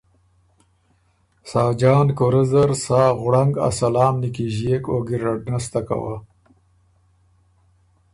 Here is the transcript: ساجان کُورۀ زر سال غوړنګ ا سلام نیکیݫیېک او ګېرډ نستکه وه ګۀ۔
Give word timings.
ساجان 1.51 2.07
کُورۀ 2.17 2.43
زر 2.51 2.71
سال 2.85 3.11
غوړنګ 3.21 3.53
ا 3.67 3.69
سلام 3.79 4.15
نیکیݫیېک 4.21 4.83
او 4.91 4.97
ګېرډ 5.07 5.41
نستکه 5.51 5.97
وه 6.01 6.15
ګۀ۔ 6.17 6.17